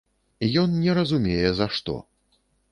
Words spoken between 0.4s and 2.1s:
Ён не разумее за што!